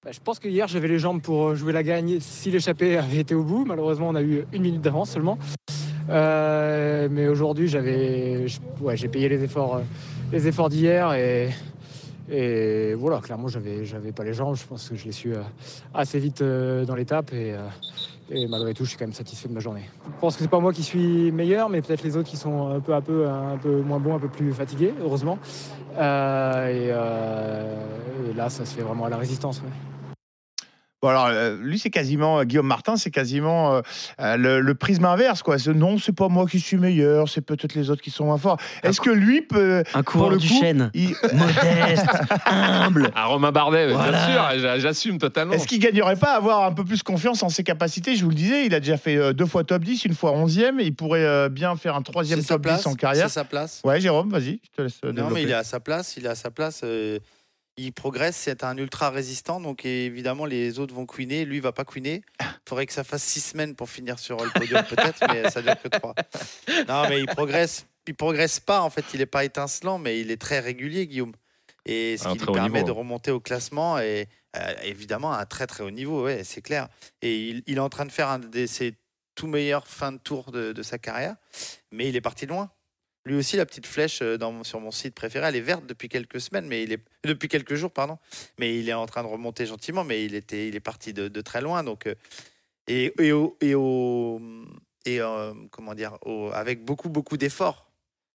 [0.03, 3.19] Bah, je pense que hier j'avais les jambes pour jouer la gagne si l'échappée avait
[3.19, 3.63] été au bout.
[3.63, 5.39] Malheureusement, on a eu une minute d'avance seulement.
[6.09, 8.45] Mais aujourd'hui, j'avais,
[8.81, 9.81] ouais, j'ai payé les efforts,
[10.33, 11.49] les efforts d'hier et,
[12.29, 13.19] et voilà.
[13.19, 14.55] Clairement, j'avais, j'avais pas les jambes.
[14.55, 15.41] Je pense que je l'ai su euh,
[15.93, 17.67] assez vite euh, dans l'étape et, euh,
[18.29, 19.89] et malgré tout, je suis quand même satisfait de ma journée.
[20.05, 22.69] Je pense que c'est pas moi qui suis meilleur, mais peut-être les autres qui sont
[22.69, 25.37] un peu à peu, un peu moins bons, un peu plus fatigués, heureusement.
[25.93, 26.89] Et,
[28.35, 29.61] là, ça se fait vraiment à la résistance.
[31.05, 33.75] Bon alors, euh, lui, c'est quasiment, euh, Guillaume Martin, c'est quasiment
[34.19, 35.43] euh, le, le prisme inverse.
[35.43, 35.59] Quoi.
[35.59, 38.39] Ce, non, c'est pas moi qui suis meilleur, c'est peut-être les autres qui sont moins
[38.39, 38.57] forts.
[38.81, 39.83] Est-ce que lui peut.
[39.93, 42.07] Un coureur le du coup, chêne, il- modeste,
[42.47, 43.11] humble.
[43.15, 44.11] Ah, Romain Bardet, Voilà.
[44.11, 45.53] bien sûr, j'a- j'assume totalement.
[45.53, 48.15] Est-ce qu'il gagnerait pas à avoir un peu plus confiance en ses capacités?
[48.15, 50.77] Je vous le disais, il a déjà fait deux fois top 10, une fois 11e.
[50.79, 52.79] Il pourrait bien faire un troisième top place.
[52.81, 53.27] 10 en carrière.
[53.27, 53.81] C'est sa place?
[53.83, 55.33] Ouais, Jérôme, vas-y, je te laisse Non, développer.
[55.35, 56.15] mais il est à sa place.
[56.17, 56.81] Il est à sa place.
[56.83, 57.19] euh,
[57.77, 58.35] il progresse.
[58.35, 59.59] C'est un ultra résistant.
[59.59, 61.45] Donc évidemment, les autres vont queener.
[61.45, 62.23] Lui, il va pas queener.
[62.39, 65.61] Il faudrait que ça fasse six semaines pour finir sur le podium, peut-être, mais ça
[65.61, 66.15] dure que trois.
[66.87, 67.85] Non, mais il progresse.
[68.07, 68.81] Il progresse pas.
[68.81, 71.33] En fait, il est pas étincelant, mais il est très régulier, Guillaume.
[71.85, 72.87] Et ce Un qui lui permet niveau.
[72.87, 76.61] de remonter au classement et euh, évidemment à un très très haut niveau, ouais, c'est
[76.61, 76.87] clair.
[77.21, 78.95] Et il, il est en train de faire un de ses
[79.35, 81.35] tout meilleurs fins de tour de, de sa carrière,
[81.91, 82.71] mais il est parti de loin.
[83.25, 85.85] Lui aussi, la petite flèche euh, dans, mon- sur mon site préféré, elle est verte
[85.85, 88.17] depuis quelques semaines, mais il est depuis quelques jours, pardon.
[88.59, 91.27] Mais il est en train de remonter gentiment, mais il était, il est parti de,
[91.27, 91.83] de très loin.
[91.83, 92.13] Donc, euh,
[92.87, 94.39] et, et, au, et, au-
[95.05, 97.91] et, euh, comment dire, au- avec beaucoup beaucoup d'efforts,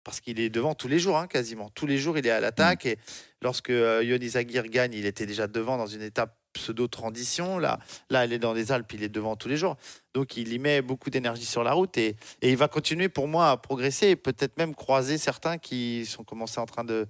[0.06, 2.40] parce qu'il est devant tous les jours, hein, quasiment tous les jours, il est à
[2.40, 2.86] l'attaque.
[2.86, 2.98] Et
[3.42, 7.60] lorsque euh, Yonis Aguirre gagne, il était déjà devant dans une étape pseudo-transition.
[7.60, 9.76] Là, là, elle est dans les Alpes, il est devant tous les jours.
[10.14, 13.28] Donc, il y met beaucoup d'énergie sur la route et, et il va continuer pour
[13.28, 17.08] moi à progresser et peut-être même croiser certains qui sont commencés en train de.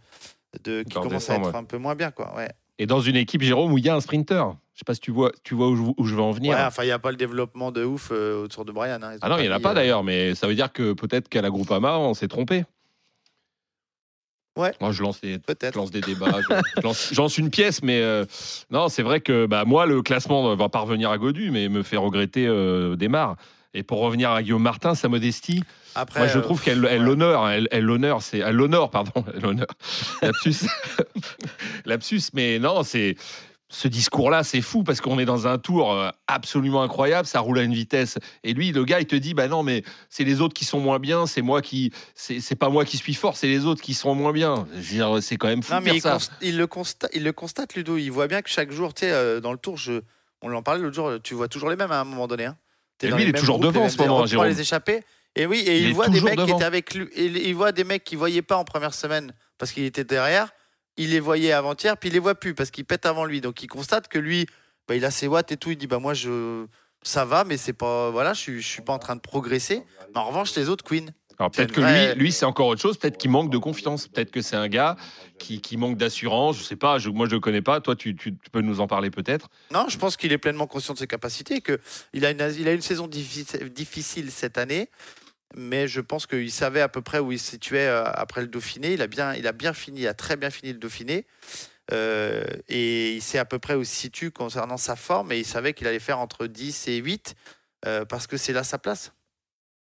[0.64, 2.12] de qui D'en commencent à être un peu moins bien.
[2.12, 2.36] Quoi.
[2.36, 2.50] Ouais.
[2.80, 4.44] Et dans une équipe, Jérôme, où il y a un sprinter.
[4.74, 6.56] Je sais pas si tu vois, tu vois où, je, où je veux en venir.
[6.56, 9.00] Ouais, enfin, il n'y a pas le développement de ouf euh, autour de Brian.
[9.02, 9.16] hein.
[9.22, 11.30] Ah non, il n'y en a pas euh, d'ailleurs, mais ça veut dire que peut-être
[11.30, 12.64] qu'à la Groupama, on s'est trompé.
[14.58, 14.74] Ouais.
[14.82, 16.40] Moi, je lance des, je lance des débats.
[16.50, 18.26] je, je lance, je lance une pièce, mais euh,
[18.72, 21.84] non, c'est vrai que bah, moi, le classement va pas revenir à Godu, mais me
[21.84, 23.36] fait regretter euh, Desmar.
[23.74, 27.02] Et pour revenir à Guillaume Martin, sa modestie, Après, moi je euh, trouve qu'elle elle
[27.02, 27.06] ouais.
[27.06, 29.68] l'honneur, hein, elle, l'honneur, c'est elle l'honneur, pardon, elle l'honneur.
[30.24, 30.68] Lapsus,
[31.86, 33.16] lapsus, mais non, c'est
[33.70, 37.60] ce discours-là, c'est fou parce qu'on est dans un tour euh, absolument incroyable, ça roule
[37.60, 38.18] à une vitesse.
[38.44, 40.80] Et lui, le gars, il te dit, bah non, mais c'est les autres qui sont
[40.80, 43.94] moins bien, c'est moi qui, c'est pas moi qui suis fort, c'est les autres qui
[43.94, 44.68] sont moins bien.
[45.22, 46.18] C'est quand même fou Non, de il, ça.
[46.42, 47.98] il le constate, il le constate, Ludo.
[47.98, 50.02] Il voit bien que chaque jour, tu sais, euh, dans le tour, je,
[50.42, 52.46] on en parlait l'autre jour, tu vois toujours les mêmes à un moment donné.
[52.46, 52.58] Hein.
[53.02, 54.48] Et dans lui, il est toujours groupes, devant en ce moment, Jérôme.
[54.48, 55.04] les échappés.
[55.36, 56.56] Et oui, et Il voit des mecs qui devant.
[56.58, 57.08] étaient avec lui.
[57.16, 60.50] il voit des mecs qui voyaient pas en première semaine parce qu'il était derrière.
[60.98, 63.40] Il les voyait avant-hier, puis il les voit plus parce qu'il pète avant lui.
[63.42, 64.46] Donc il constate que lui,
[64.88, 65.72] bah, il a ses watts et tout.
[65.72, 66.66] Il dit bah moi je
[67.04, 69.84] ça va, mais c'est pas voilà, je suis je suis pas en train de progresser.
[70.14, 71.12] Mais en revanche, les autres Queen.
[71.40, 72.98] Alors peut-être que lui, lui c'est encore autre chose.
[72.98, 74.08] Peut-être qu'il manque de confiance.
[74.08, 74.98] Peut-être que c'est un gars
[75.38, 76.58] qui, qui manque d'assurance.
[76.58, 76.98] Je sais pas.
[76.98, 77.80] Je, moi, je le connais pas.
[77.80, 79.48] Toi, tu, tu- tu peux nous en parler peut-être.
[79.72, 81.80] Non, je pense qu'il est pleinement conscient de ses capacités, que
[82.14, 84.90] il a une, il a une saison difficile, difficile cette année,
[85.56, 88.48] mais je pense qu'il savait à peu près où il se situait euh, après le
[88.48, 88.94] Dauphiné.
[88.94, 91.26] Il a bien, il a bien fini, il a très bien fini le Dauphiné.
[91.94, 95.40] Euh, et il sait à peu près où il se situe concernant sa forme, et
[95.40, 97.36] il savait qu'il allait faire entre 10 et 8,
[97.86, 99.14] euh, parce que c'est là sa place.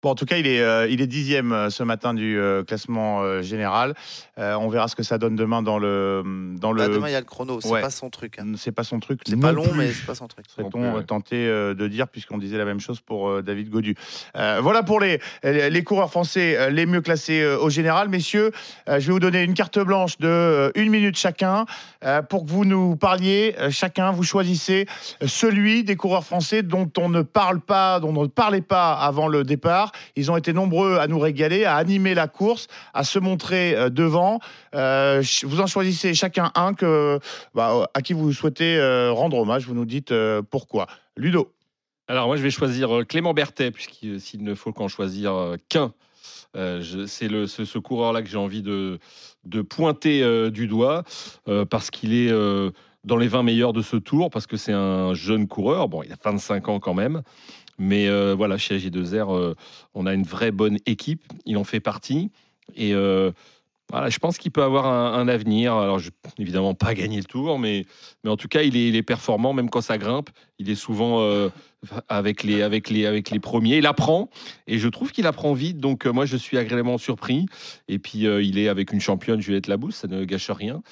[0.05, 2.63] Bon, en tout cas, il est, euh, il est dixième euh, ce matin du euh,
[2.63, 3.95] classement euh, général.
[4.39, 6.23] Euh, on verra ce que ça donne demain dans le.
[6.61, 6.95] Dans Bah, le...
[6.97, 7.81] demain, il y a le chrono, c'est Ouais.
[7.81, 8.39] pas son truc.
[8.39, 8.53] hein.
[8.59, 9.23] C'est pas son truc.
[9.25, 9.79] C'est pas long, plus.
[9.79, 10.45] mais c'est pas son truc.
[10.55, 11.05] Serait-on ouais.
[11.05, 13.95] tenté euh, de dire, puisqu'on disait la même chose pour euh, David Godu.
[14.37, 18.11] Euh, voilà pour les, les coureurs français les mieux classés euh, au général.
[18.11, 18.51] Messieurs,
[18.91, 21.65] euh, je vais vous donner une carte blanche de euh, une minute chacun
[22.05, 23.55] euh, pour que vous nous parliez.
[23.59, 24.85] euh, chacun, vous choisissez
[25.25, 29.29] celui des coureurs français dont on ne parle pas, dont on ne parlait pas avant
[29.29, 29.93] le départ.
[30.17, 33.91] Ils ont été nombreux à nous régaler, à animer la course, à se montrer euh,
[33.91, 34.41] devant.
[34.75, 37.19] Euh, vous en choisissez chacun un que,
[37.55, 39.67] bah, à qui vous souhaitez euh, rendre hommage.
[39.67, 40.13] Vous nous dites
[40.51, 40.87] pourquoi.
[41.17, 41.53] Ludo.
[42.09, 45.93] Alors moi, je vais choisir Clément Berthet, puisqu'il ne faut qu'en choisir qu'un.
[46.55, 48.99] C'est ce, coureur-là que j'ai envie de,
[49.69, 51.05] pointer du doigt,
[51.71, 52.31] parce qu'il est
[53.05, 55.89] dans les 20 meilleurs de ce tour, parce que c'est un jeune coureur.
[55.89, 57.23] Bon, il a 25 ans quand même.
[57.79, 59.55] Mais euh, voilà, chez AG2R, euh,
[59.95, 61.23] on a une vraie bonne équipe.
[61.45, 62.31] Il en fait partie.
[62.77, 63.33] Et euh,
[63.91, 65.75] voilà, je pense qu'il peut avoir un, avenir.
[65.75, 67.85] Alors, je, évidemment, pas gagner le tour, mais,
[68.23, 70.31] mais en tout cas, il est, performant, même quand ça grimpe.
[70.59, 71.23] Il est souvent
[72.09, 73.77] avec, les, avec, les, avec les premiers.
[73.77, 74.31] Il apprend,
[74.67, 75.79] et je trouve qu'il apprend vite.
[75.79, 77.45] Donc, moi, je suis agréablement surpris.
[77.87, 80.83] Et puis, il est avec une championne, Juliette Labousse, ça ne gâche rien,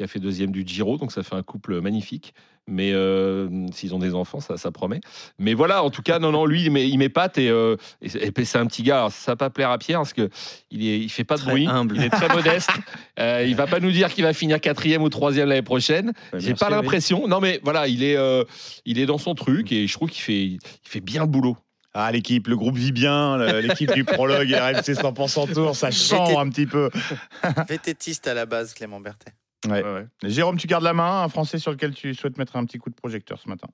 [0.00, 0.96] qui a fait deuxième du Giro.
[0.96, 2.32] Donc, ça fait un couple magnifique.
[2.66, 5.00] Mais euh, s'ils ont des enfants, ça, ça promet.
[5.38, 8.08] Mais voilà, en tout cas, non, non, lui, il met- il m'épate et, euh, et
[8.08, 8.96] c'est et c'est un petit gars.
[8.98, 10.30] Alors, ça va pas plaire à Pierre parce que
[10.70, 11.96] il est, il fait pas de Très bruit, humble.
[11.96, 12.70] il est très modeste.
[13.18, 16.12] Euh, il va pas nous dire qu'il va finir quatrième ou troisième l'année prochaine.
[16.38, 17.28] J'ai pas l'impression.
[17.28, 18.44] Non, mais voilà, il est, euh,
[18.86, 21.58] il est dans son truc et je trouve qu'il fait, il fait bien le boulot.
[21.92, 26.48] Ah, l'équipe, le groupe vit bien, l'équipe du prologue RMC 100% Tour, ça chante un
[26.48, 26.88] petit peu.
[27.68, 29.32] Vététiste à la base, Clément Berthet.
[29.68, 30.06] Ouais.
[30.22, 32.90] Jérôme, tu gardes la main, un Français sur lequel tu souhaites mettre un petit coup
[32.90, 33.68] de projecteur ce matin?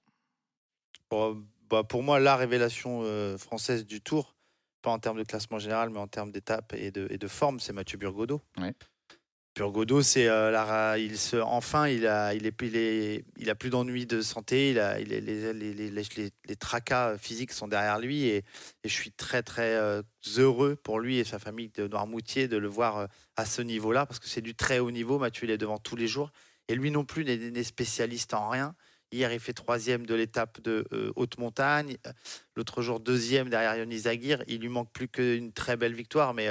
[1.08, 1.36] Pour,
[1.70, 4.34] bah, pour moi, la révélation euh, française du Tour,
[4.82, 7.60] pas en termes de classement général, mais en termes d'étape et de, et de forme,
[7.60, 8.42] c'est Mathieu Burgodeau.
[9.56, 14.70] Burgodeau, c'est euh, il se, enfin, il a, il plus d'ennuis de santé.
[14.70, 18.44] Il a, les, les, les, les, tracas physiques sont derrière lui et,
[18.84, 20.02] je suis très très euh,
[20.36, 24.04] heureux pour lui et sa famille de Noirmoutier de le voir euh, à ce niveau-là
[24.04, 25.18] parce que c'est du très haut niveau.
[25.18, 26.32] Mathieu, il est devant tous les jours
[26.68, 28.74] et lui non plus n'est spécialiste en rien.
[29.10, 31.96] Hier, il fait troisième de l'étape de haute montagne.
[32.56, 34.42] L'autre jour, deuxième derrière Yonis Aguirre.
[34.48, 36.50] Il lui manque plus qu'une très belle victoire, mais,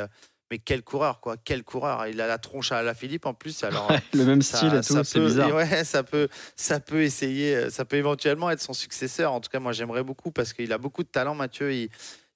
[0.52, 1.38] mais quel coureur, quoi.
[1.44, 2.06] Quel coureur.
[2.08, 3.64] Il a la tronche à la Philippe en plus.
[3.64, 5.50] Alors, Le même ça- style et ça tout, c'est peut- bizarre.
[5.56, 9.32] Ouais, ça peut, ça peut essayer, euh, ça peut éventuellement être son successeur.
[9.34, 11.74] En tout cas, moi, j'aimerais beaucoup parce qu'il a beaucoup de talent, Mathieu.
[11.74, 11.90] Il,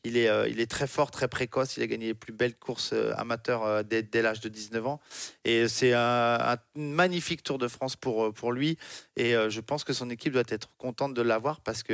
[0.06, 1.76] il est, euh, il est très fort, très précoce.
[1.78, 4.88] Il a gagné les plus belles courses euh, amateurs euh, dès, dès l'âge de 19
[4.88, 5.02] ans.
[5.46, 8.78] Et c'est un, un magnifique Tour de France pour, pour lui.
[9.18, 11.94] Et je pense que son équipe doit être contente de l'avoir parce qu'à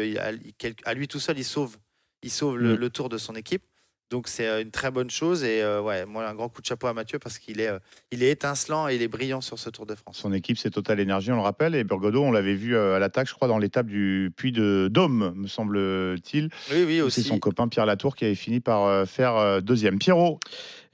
[0.86, 1.78] à lui tout seul, il sauve,
[2.22, 2.80] il sauve le, Mm.
[2.80, 3.64] le Tour de son équipe.
[4.12, 5.44] Donc c'est euh, une très bonne chose.
[5.44, 7.80] Et euh, ouais, moi, un grand coup de chapeau à Mathieu parce qu'il est, euh,
[8.12, 10.18] il est étincelant et il est brillant sur ce Tour de France.
[10.18, 11.74] Son équipe, c'est Total Énergie, on le rappelle.
[11.76, 15.34] Et Burgodeau, on l'avait vu à l'attaque, je crois, dans l'étape du Puy de Dôme,
[15.36, 16.50] me semble-t-il.
[16.72, 17.24] Oui, oui, C'est aussi.
[17.24, 19.98] son copain Pierre Latour qui avait fini par faire deuxième.
[19.98, 20.40] Pierrot,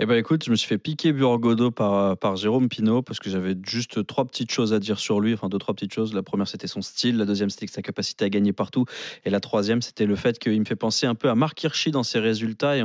[0.04, 3.30] Eh ben écoute, je me suis fait piquer Burgodo par, par Jérôme Pinault parce que
[3.30, 6.16] j'avais juste trois petites choses à dire sur lui, enfin deux, trois petites choses.
[6.16, 8.86] La première, c'était son style, la deuxième, c'était sa capacité à gagner partout,
[9.26, 11.92] et la troisième, c'était le fait qu'il me fait penser un peu à Marc Hirschi
[11.92, 12.84] dans ses résultats et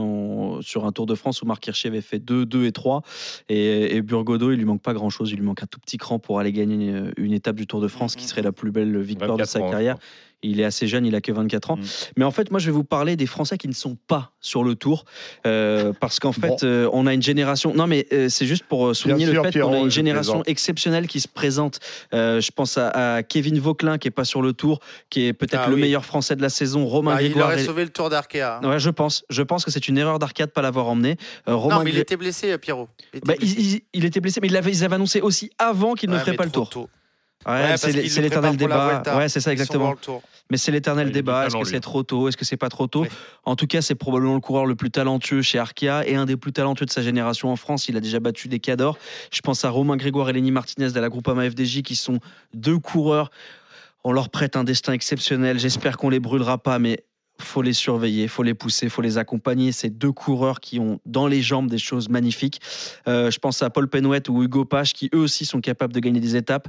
[0.61, 3.00] sur un Tour de France où Marc Hirschi avait fait 2, 2 et 3,
[3.48, 6.18] et, et Burgodo, il lui manque pas grand-chose, il lui manque un tout petit cran
[6.18, 9.00] pour aller gagner une, une étape du Tour de France qui serait la plus belle
[9.00, 9.96] victoire de sa ans, carrière.
[10.46, 11.76] Il est assez jeune, il a que 24 ans.
[11.76, 11.82] Mm.
[12.18, 14.64] Mais en fait, moi, je vais vous parler des Français qui ne sont pas sur
[14.64, 15.04] le tour.
[15.46, 16.56] euh, parce qu'en fait, Bon.
[16.62, 17.74] euh, on a une génération.
[17.74, 21.20] Non, mais euh, c'est juste pour souligner le fait qu'on a une génération exceptionnelle qui
[21.20, 21.80] se présente.
[22.14, 24.80] Euh, je pense à, à Kevin Vauquelin, qui est pas sur le tour,
[25.11, 25.80] qui est peut-être Ah le oui.
[25.82, 26.87] meilleur Français de la saison.
[26.87, 28.61] Romain Bah, il aurait sauvé le tour d'Arkea.
[28.62, 28.68] hein.
[28.68, 29.24] Ouais, je pense.
[29.30, 31.16] Je pense que c'est une erreur d'arcade de pas l'avoir emmené.
[31.48, 32.88] Euh, Romain Non, mais il Gré- était blessé, Pierrot.
[33.12, 33.54] Il était Bah, blessé.
[33.59, 36.18] il, il- il était blessé, mais il avait, ils avaient annoncé aussi avant qu'il ne
[36.18, 36.68] ferait pas le tour.
[36.70, 36.88] tôt.
[37.46, 39.02] Ouais, Ouais, parce c'est l'éternel débat.
[39.16, 39.94] Ouais, c'est ça exactement.
[40.50, 41.44] Mais c'est l'éternel débat.
[41.44, 42.28] Est-ce talent, que c'est trop tôt?
[42.28, 43.06] Est-ce que c'est pas trop tôt?
[43.44, 46.37] En tout cas, c'est probablement le coureur le plus talentueux chez Arkea et un des
[46.37, 47.88] plus talentueux de sa génération en France.
[47.88, 48.98] Il a déjà battu des cadors.
[49.32, 52.20] Je pense à Romain Grégoire et Lenny Martinez de la Groupama FDJ qui sont
[52.54, 53.30] deux coureurs.
[54.04, 55.59] On leur prête un destin exceptionnel.
[55.59, 57.04] J'espère qu'on les brûlera pas, mais
[57.40, 59.72] faut les surveiller, faut les pousser, faut les accompagner.
[59.72, 62.61] Ces deux coureurs qui ont dans les jambes des choses magnifiques.
[63.09, 66.01] Euh, je pense à Paul Penouet ou Hugo Pache qui eux aussi sont capables de
[66.01, 66.68] gagner des étapes.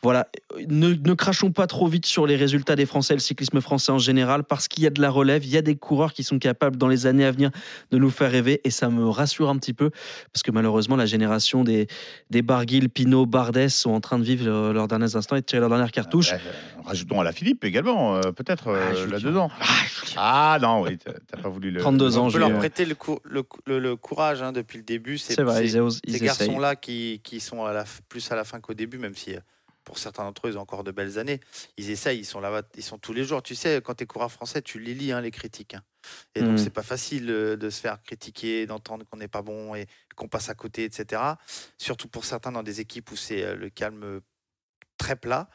[0.00, 0.28] Voilà,
[0.68, 3.98] ne, ne crachons pas trop vite sur les résultats des Français, le cyclisme français en
[3.98, 6.38] général, parce qu'il y a de la relève, il y a des coureurs qui sont
[6.38, 7.50] capables dans les années à venir
[7.90, 9.90] de nous faire rêver, et ça me rassure un petit peu,
[10.32, 11.88] parce que malheureusement la génération des,
[12.30, 15.58] des Barguil, Pinot, Bardet sont en train de vivre leurs derniers instants et de tirer
[15.60, 16.30] leur dernière cartouche.
[16.30, 19.50] Ouais, euh, rajoutons à la Philippe également, euh, peut-être Ah, là-dedans.
[19.60, 19.64] Ah
[20.16, 21.80] non, oui, t'as pas voulu le.
[21.80, 24.78] 32 ans, On peut leur prêter le, cou- le, cou- le- le courage hein, depuis
[24.78, 25.18] le début.
[25.18, 28.60] C'est vrai, ils, ces garçons-là qui, qui sont à la, f- plus à la fin
[28.60, 29.40] qu'au début, même si euh,
[29.84, 31.40] pour certains d'entre eux, ils ont encore de belles années.
[31.78, 33.42] Ils essayent, ils sont là, ils sont tous les jours.
[33.42, 35.74] Tu sais, quand tu es coureur français, tu les lis, hein, les critiques.
[35.74, 35.82] hein.
[36.34, 36.58] Et donc, Mm.
[36.58, 40.28] c'est pas facile euh, de se faire critiquer, d'entendre qu'on n'est pas bon et qu'on
[40.28, 41.22] passe à côté, etc.
[41.78, 44.20] Surtout pour certains dans des équipes où c'est euh, le calme
[44.98, 45.48] très plat.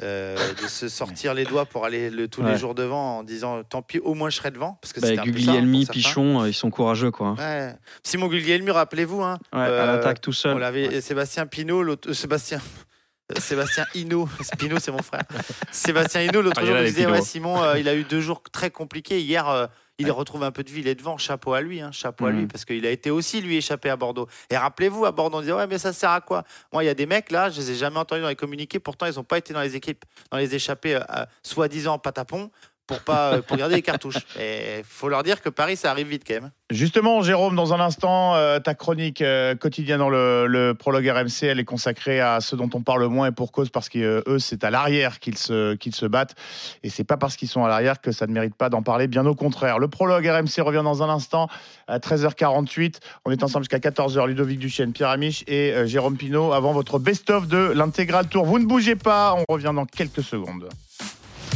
[0.00, 2.52] euh, de se sortir les doigts pour aller le, tous Ouais.
[2.52, 4.78] les jours devant en disant tant pis, au moins je serai devant.
[4.80, 5.92] Parce que Bah, Guglielmi, certains.
[5.92, 7.32] Pichon, euh, ils sont courageux quoi.
[7.36, 7.74] Ouais.
[8.04, 10.58] Simon Guglielmi, rappelez-vous, hein, Ouais, à Euh, l'attaque tout on seul.
[10.58, 12.60] l'avait Sébastien Pinot, l'autre euh, Sébastien
[13.38, 15.24] Sébastien Hino, Pinot c'est mon frère.
[15.72, 18.70] Sébastien Hino l'autre Ah, jour il disait Simon euh, il a eu deux jours très
[18.70, 21.90] compliqués hier il retrouve un peu de vie, il est devant, chapeau à lui, hein,
[21.92, 22.48] chapeau à lui, Mhm.
[22.48, 24.28] parce qu'il a été aussi, lui, échappé à Bordeaux.
[24.48, 26.44] Et rappelez-vous, à Bordeaux, on disait, ouais, mais ça sert à quoi?
[26.72, 28.78] Moi, il y a des mecs, là, je les ai jamais entendus dans les communiqués,
[28.78, 32.50] pourtant, ils n'ont pas été dans les équipes, dans les échappées, euh, euh, soi-disant patapon,
[32.88, 34.26] pour, pas, euh, pour garder les cartouches.
[34.40, 36.50] Et faut leur dire que Paris, ça arrive vite, quand même.
[36.70, 41.60] Justement, Jérôme, dans un instant, euh, ta chronique euh, quotidienne dans le, prologue RMC, elle
[41.60, 44.70] est consacrée à ceux dont on parle moins et pour cause parce qu'eux, c'est à
[44.70, 46.34] l'arrière qu'ils se, se battent.
[46.82, 49.06] Et c'est pas parce qu'ils sont à l'arrière que ça ne mérite pas d'en parler,
[49.06, 49.78] bien au contraire.
[49.78, 51.48] Le prologue RMC revient dans un instant
[51.86, 52.96] à 13h48.
[53.24, 54.26] On est ensemble jusqu'à 14h.
[54.26, 58.46] Ludovic Duchesne, Pierre Amiche et Jérôme Pinault avant votre best-of de l'intégral tour.
[58.46, 60.68] Vous ne bougez pas, on revient dans quelques secondes.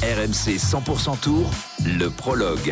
[0.00, 1.50] RMC 100% Tour,
[1.84, 2.70] le prologue.